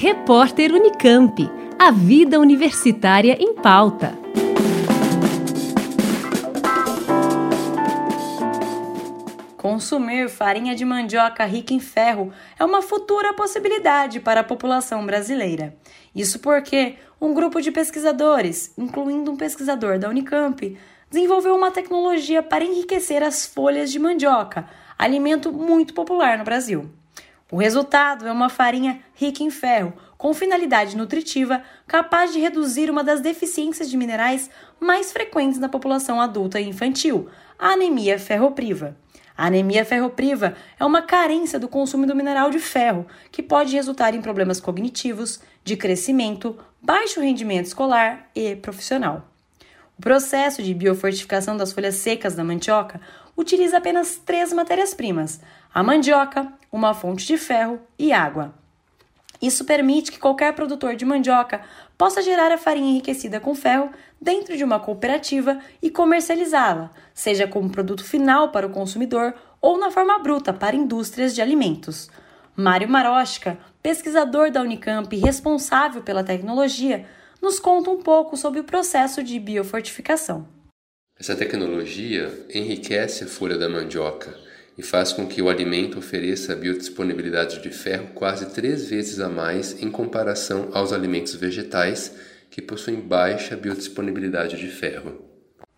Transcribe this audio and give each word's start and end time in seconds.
Repórter 0.00 0.72
Unicamp. 0.72 1.50
A 1.76 1.90
vida 1.90 2.38
universitária 2.38 3.36
em 3.40 3.52
pauta. 3.52 4.16
Consumir 9.56 10.28
farinha 10.28 10.76
de 10.76 10.84
mandioca 10.84 11.44
rica 11.44 11.74
em 11.74 11.80
ferro 11.80 12.32
é 12.56 12.64
uma 12.64 12.80
futura 12.80 13.34
possibilidade 13.34 14.20
para 14.20 14.42
a 14.42 14.44
população 14.44 15.04
brasileira. 15.04 15.76
Isso 16.14 16.38
porque 16.38 16.94
um 17.20 17.34
grupo 17.34 17.60
de 17.60 17.72
pesquisadores, 17.72 18.72
incluindo 18.78 19.32
um 19.32 19.36
pesquisador 19.36 19.98
da 19.98 20.08
Unicamp, 20.08 20.78
desenvolveu 21.10 21.56
uma 21.56 21.72
tecnologia 21.72 22.40
para 22.40 22.64
enriquecer 22.64 23.20
as 23.20 23.46
folhas 23.46 23.90
de 23.90 23.98
mandioca, 23.98 24.68
alimento 24.96 25.52
muito 25.52 25.92
popular 25.92 26.38
no 26.38 26.44
Brasil. 26.44 26.88
O 27.50 27.56
resultado 27.56 28.26
é 28.26 28.32
uma 28.32 28.50
farinha 28.50 29.00
rica 29.14 29.42
em 29.42 29.50
ferro, 29.50 29.94
com 30.18 30.34
finalidade 30.34 30.94
nutritiva, 30.94 31.62
capaz 31.86 32.30
de 32.30 32.38
reduzir 32.38 32.90
uma 32.90 33.02
das 33.02 33.22
deficiências 33.22 33.88
de 33.88 33.96
minerais 33.96 34.50
mais 34.78 35.12
frequentes 35.12 35.58
na 35.58 35.68
população 35.68 36.20
adulta 36.20 36.60
e 36.60 36.68
infantil, 36.68 37.28
a 37.58 37.68
anemia 37.68 38.18
ferropriva. 38.18 38.94
A 39.34 39.46
anemia 39.46 39.82
ferropriva 39.82 40.56
é 40.78 40.84
uma 40.84 41.00
carência 41.00 41.58
do 41.58 41.68
consumo 41.68 42.06
do 42.06 42.14
mineral 42.14 42.50
de 42.50 42.58
ferro, 42.58 43.06
que 43.32 43.42
pode 43.42 43.74
resultar 43.74 44.14
em 44.14 44.20
problemas 44.20 44.60
cognitivos, 44.60 45.40
de 45.64 45.74
crescimento, 45.74 46.58
baixo 46.82 47.20
rendimento 47.20 47.66
escolar 47.66 48.28
e 48.34 48.56
profissional. 48.56 49.26
O 49.98 50.02
processo 50.02 50.62
de 50.62 50.72
biofortificação 50.72 51.56
das 51.56 51.72
folhas 51.72 51.96
secas 51.96 52.36
da 52.36 52.44
mandioca 52.44 53.00
utiliza 53.36 53.78
apenas 53.78 54.16
três 54.16 54.52
matérias-primas: 54.52 55.40
a 55.74 55.82
mandioca, 55.82 56.52
uma 56.70 56.94
fonte 56.94 57.26
de 57.26 57.36
ferro 57.36 57.80
e 57.98 58.12
água. 58.12 58.54
Isso 59.42 59.64
permite 59.64 60.12
que 60.12 60.18
qualquer 60.18 60.52
produtor 60.52 60.94
de 60.94 61.04
mandioca 61.04 61.62
possa 61.96 62.22
gerar 62.22 62.52
a 62.52 62.58
farinha 62.58 62.90
enriquecida 62.90 63.40
com 63.40 63.56
ferro 63.56 63.90
dentro 64.20 64.56
de 64.56 64.62
uma 64.62 64.78
cooperativa 64.78 65.58
e 65.82 65.90
comercializá-la, 65.90 66.90
seja 67.12 67.48
como 67.48 67.70
produto 67.70 68.04
final 68.04 68.50
para 68.50 68.66
o 68.66 68.70
consumidor 68.70 69.34
ou 69.60 69.78
na 69.78 69.90
forma 69.90 70.18
bruta 70.20 70.52
para 70.52 70.76
indústrias 70.76 71.34
de 71.34 71.42
alimentos. 71.42 72.08
Mário 72.54 72.88
Marochka, 72.88 73.58
pesquisador 73.82 74.50
da 74.50 74.62
Unicamp 74.62 75.14
e 75.14 75.20
responsável 75.20 76.02
pela 76.02 76.24
tecnologia, 76.24 77.04
nos 77.40 77.58
conta 77.60 77.90
um 77.90 78.02
pouco 78.02 78.36
sobre 78.36 78.60
o 78.60 78.64
processo 78.64 79.22
de 79.22 79.38
biofortificação. 79.38 80.48
Essa 81.18 81.34
tecnologia 81.34 82.32
enriquece 82.52 83.24
a 83.24 83.26
folha 83.26 83.58
da 83.58 83.68
mandioca 83.68 84.36
e 84.76 84.82
faz 84.82 85.12
com 85.12 85.26
que 85.26 85.42
o 85.42 85.48
alimento 85.48 85.98
ofereça 85.98 86.54
biodisponibilidade 86.54 87.60
de 87.60 87.70
ferro 87.70 88.08
quase 88.14 88.46
três 88.54 88.88
vezes 88.88 89.18
a 89.18 89.28
mais 89.28 89.82
em 89.82 89.90
comparação 89.90 90.68
aos 90.72 90.92
alimentos 90.92 91.34
vegetais 91.34 92.14
que 92.48 92.62
possuem 92.62 93.00
baixa 93.00 93.56
biodisponibilidade 93.56 94.56
de 94.56 94.68
ferro. 94.68 95.28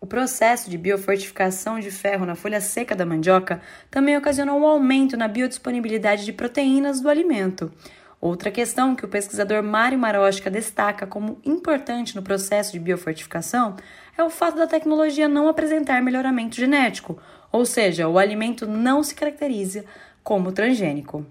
O 0.00 0.06
processo 0.06 0.70
de 0.70 0.78
biofortificação 0.78 1.80
de 1.80 1.90
ferro 1.90 2.24
na 2.24 2.34
folha 2.34 2.60
seca 2.60 2.94
da 2.94 3.04
mandioca 3.04 3.60
também 3.90 4.16
ocasionou 4.16 4.58
um 4.58 4.66
aumento 4.66 5.16
na 5.16 5.28
biodisponibilidade 5.28 6.24
de 6.24 6.32
proteínas 6.32 7.00
do 7.00 7.08
alimento, 7.08 7.72
Outra 8.26 8.50
questão 8.50 8.96
que 8.96 9.04
o 9.04 9.08
pesquisador 9.08 9.62
Mário 9.62 9.96
Marochka 9.96 10.50
destaca 10.50 11.06
como 11.06 11.38
importante 11.44 12.16
no 12.16 12.22
processo 12.22 12.72
de 12.72 12.80
biofortificação 12.80 13.76
é 14.18 14.24
o 14.24 14.28
fato 14.28 14.56
da 14.56 14.66
tecnologia 14.66 15.28
não 15.28 15.48
apresentar 15.48 16.02
melhoramento 16.02 16.56
genético, 16.56 17.16
ou 17.52 17.64
seja, 17.64 18.08
o 18.08 18.18
alimento 18.18 18.66
não 18.66 19.00
se 19.04 19.14
caracteriza 19.14 19.84
como 20.24 20.50
transgênico. 20.50 21.24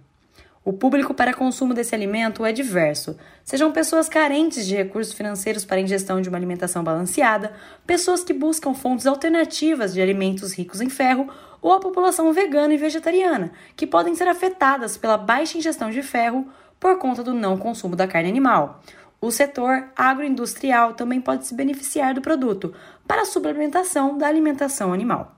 O 0.63 0.71
público 0.71 1.13
para 1.13 1.33
consumo 1.33 1.73
desse 1.73 1.93
alimento 1.93 2.45
é 2.45 2.53
diverso, 2.53 3.17
sejam 3.43 3.73
pessoas 3.73 4.07
carentes 4.07 4.66
de 4.66 4.73
recursos 4.73 5.13
financeiros 5.13 5.66
para 5.66 5.75
a 5.75 5.81
ingestão 5.81 6.21
de 6.21 6.29
uma 6.29 6.38
alimentação 6.38 6.81
balanceada, 6.81 7.51
pessoas 7.85 8.23
que 8.23 8.31
buscam 8.31 8.73
fontes 8.73 9.05
alternativas 9.05 9.94
de 9.94 10.01
alimentos 10.01 10.53
ricos 10.53 10.79
em 10.79 10.89
ferro 10.89 11.29
ou 11.61 11.73
a 11.73 11.79
população 11.81 12.31
vegana 12.31 12.73
e 12.73 12.78
vegetariana, 12.78 13.51
que 13.75 13.85
podem 13.85 14.16
ser 14.16 14.29
afetadas 14.29 14.95
pela 14.95 15.17
baixa 15.17 15.57
ingestão 15.57 15.89
de 15.89 16.01
ferro 16.01 16.47
por 16.80 16.97
conta 17.00 17.24
do 17.24 17.34
não 17.34 17.58
consumo 17.58 17.96
da 17.96 18.08
carne 18.08 18.30
animal. 18.30 18.81
O 19.22 19.31
setor 19.31 19.86
agroindustrial 19.96 20.94
também 20.94 21.19
pode 21.19 21.47
se 21.47 21.56
beneficiar 21.56 22.13
do 22.13 22.22
produto 22.22 22.74
para 23.08 23.24
a 23.24 23.25
suplementação 23.25 24.18
da 24.18 24.28
alimentação 24.28 24.94
animal. 24.94 25.35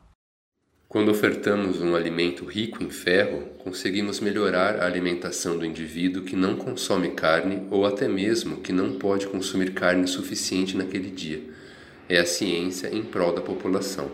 Quando 0.89 1.11
ofertamos 1.11 1.81
um 1.81 1.95
alimento 1.95 2.45
rico 2.45 2.81
em 2.81 2.89
ferro, 2.89 3.43
conseguimos 3.59 4.21
melhorar 4.21 4.79
a 4.79 4.85
alimentação 4.85 5.57
do 5.57 5.65
indivíduo 5.65 6.23
que 6.23 6.35
não 6.35 6.55
consome 6.55 7.11
carne 7.11 7.67
ou 7.69 7.85
até 7.85 8.07
mesmo 8.07 8.61
que 8.61 8.71
não 8.71 8.93
pode 8.93 9.27
consumir 9.27 9.73
carne 9.73 10.07
suficiente 10.07 10.77
naquele 10.77 11.09
dia. 11.09 11.43
É 12.07 12.19
a 12.19 12.25
ciência 12.25 12.87
em 12.87 13.03
prol 13.03 13.33
da 13.33 13.41
população. 13.41 14.09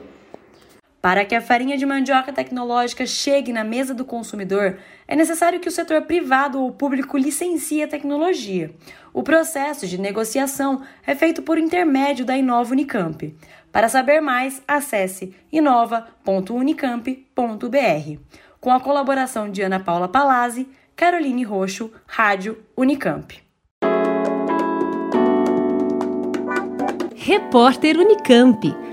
Para 1.03 1.25
que 1.25 1.35
a 1.35 1.41
farinha 1.41 1.77
de 1.77 1.85
mandioca 1.85 2.31
tecnológica 2.31 3.05
chegue 3.05 3.51
na 3.51 3.61
mesa 3.61 3.93
do 3.93 4.05
consumidor, 4.05 4.79
é 5.05 5.17
necessário 5.17 5.59
que 5.59 5.67
o 5.67 5.71
setor 5.71 6.03
privado 6.03 6.61
ou 6.61 6.71
público 6.71 7.17
licencie 7.17 7.83
a 7.83 7.87
tecnologia. 7.89 8.73
O 9.13 9.21
processo 9.21 9.85
de 9.85 9.99
negociação 9.99 10.81
é 11.05 11.13
feito 11.13 11.41
por 11.41 11.57
intermédio 11.57 12.23
da 12.23 12.37
Inova 12.37 12.71
Unicamp. 12.71 13.35
Para 13.69 13.89
saber 13.89 14.21
mais, 14.21 14.63
acesse 14.65 15.35
inova.unicamp.br. 15.51 18.19
Com 18.61 18.71
a 18.71 18.79
colaboração 18.79 19.51
de 19.51 19.61
Ana 19.61 19.81
Paula 19.81 20.07
Palazzi, 20.07 20.69
Caroline 20.95 21.43
Roxo, 21.43 21.91
Rádio 22.07 22.63
Unicamp. 22.77 23.43
Repórter 27.13 27.99
Unicamp. 27.99 28.92